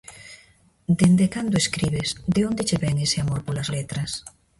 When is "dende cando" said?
0.99-1.61